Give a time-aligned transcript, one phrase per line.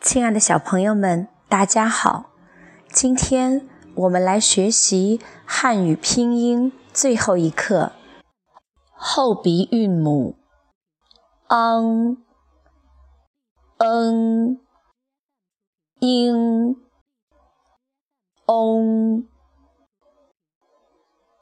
[0.00, 2.30] 亲爱的小朋友们，大家好！
[2.88, 7.92] 今天我们来学习汉语拼音最后一课，
[8.94, 10.36] 后鼻韵母
[11.48, 12.16] ang、
[13.76, 14.58] n、
[16.00, 16.76] ing、
[18.46, 19.26] ong。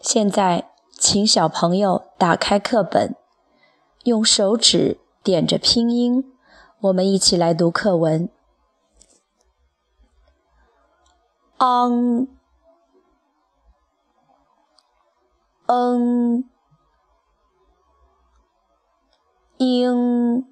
[0.00, 3.14] 现在，请小朋友打开课本，
[4.04, 6.32] 用手指点着拼音，
[6.80, 8.30] 我们一起来读课文。
[11.58, 12.28] Ang
[15.66, 16.44] n
[19.56, 20.44] ing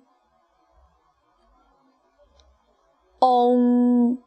[3.21, 4.19] ong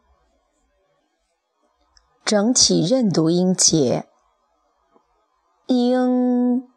[2.23, 4.07] 整体认读音节
[5.65, 6.67] ing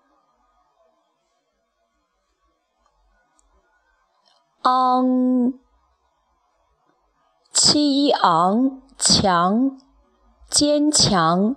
[4.62, 5.53] ang
[7.53, 9.89] 七一昂强。
[10.51, 11.55] 坚强，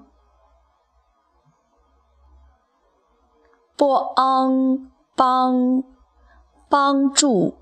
[3.76, 5.84] 波昂帮
[6.70, 7.58] 帮助，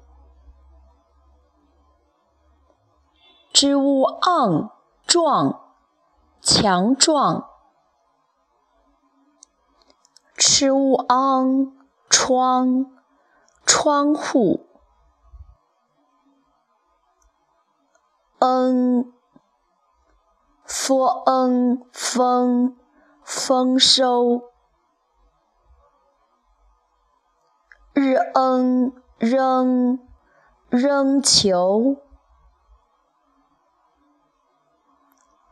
[3.53, 4.71] 支乌昂
[5.07, 5.73] 壮
[6.41, 7.49] 强壮，
[10.35, 11.71] 吃乌昂
[12.09, 12.91] 窗
[13.65, 14.67] 窗户，
[18.39, 19.13] 嗯。
[20.83, 20.95] F
[21.27, 22.75] n 丰
[23.21, 24.49] 丰收，
[27.93, 29.99] 日 n 扔
[30.69, 31.97] 扔球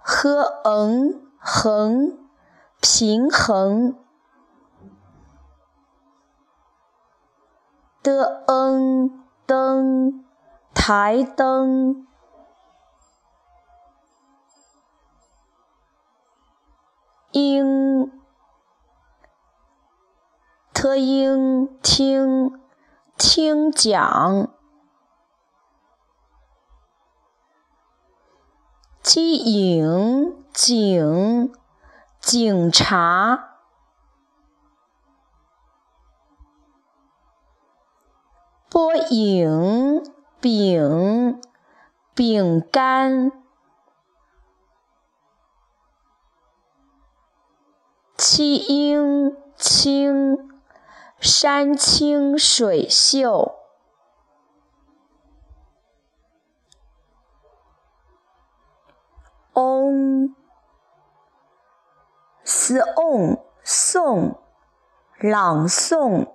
[0.02, 0.30] ，h
[0.64, 2.18] n 横
[2.82, 3.96] 平衡
[8.02, 8.12] ，d
[8.48, 10.26] n 灯
[10.74, 12.09] 台灯。
[17.42, 18.12] 听
[20.74, 22.52] ，t ing 听
[23.18, 24.52] 听讲
[29.02, 31.54] ，j ing 警
[32.20, 33.56] 警察
[38.70, 40.04] ，b ing
[40.42, 41.40] 饼
[42.14, 43.49] 饼干。
[48.22, 50.50] 七英清，
[51.22, 53.56] 山清水秀。
[59.54, 60.36] 翁
[62.44, 64.36] ，s on 诵，
[65.20, 66.28] 朗诵。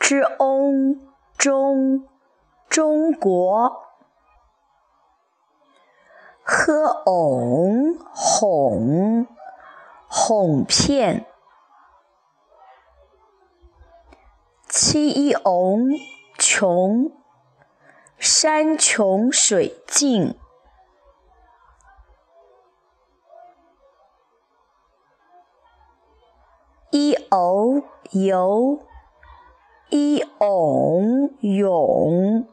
[0.00, 1.00] 之翁
[1.38, 2.08] 中，
[2.68, 3.83] 中国。
[6.46, 9.26] 喝哄哄
[10.08, 11.24] 哄骗，
[14.68, 15.88] 七一翁
[16.36, 17.10] 穷
[18.18, 20.34] 山穷水尽，
[26.90, 28.80] 一偶游
[29.88, 31.00] 一偶
[31.40, 32.46] 泳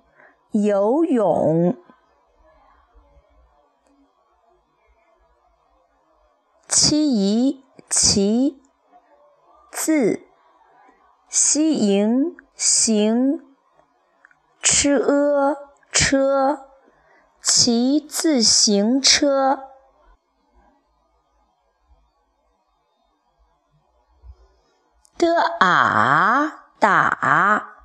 [0.52, 1.76] 游泳。
[6.84, 8.60] 七宜其
[9.72, 10.26] 字，
[11.30, 13.40] 西营行，
[14.64, 15.56] 吃阿
[15.92, 16.66] 车，
[17.40, 19.60] 骑自行车，
[25.20, 27.76] 的啊打，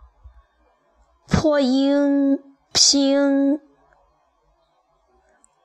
[1.29, 2.43] 破音
[2.73, 3.61] 拼，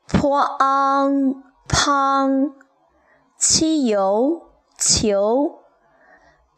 [0.06, 2.56] 破昂乓。
[3.44, 5.64] 七游球，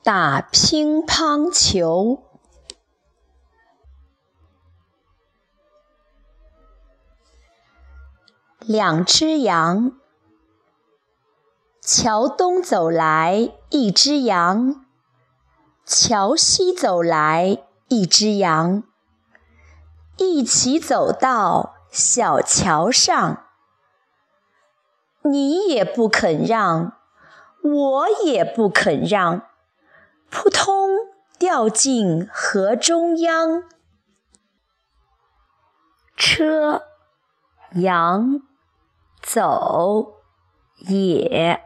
[0.04, 2.22] 打乒乓球。
[8.60, 9.94] 两只羊，
[11.80, 14.86] 桥东走来一只羊，
[15.86, 18.84] 桥西走来一只羊，
[20.18, 23.46] 一起走到小桥上。
[25.24, 26.98] 你也不肯让，
[27.64, 29.48] 我也不肯让，
[30.30, 30.90] 扑通
[31.40, 33.64] 掉进河中央。
[36.16, 36.84] 车，
[37.76, 38.42] 羊，
[39.22, 40.14] 走，
[40.88, 41.62] 也。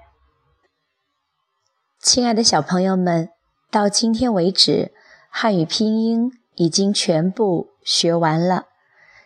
[1.99, 3.29] 亲爱的小朋友们，
[3.69, 4.93] 到今天为止，
[5.29, 8.67] 汉语拼音已经全部学完了。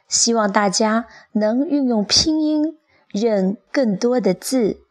[0.07, 2.79] 希望大家能运用拼音
[3.11, 4.81] 认更多的字，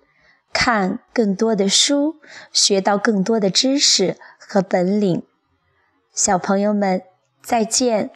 [0.52, 2.16] 看更多的书，
[2.52, 5.22] 学到更多的知识和本领。
[6.12, 7.02] 小朋友们，
[7.42, 8.10] 再见。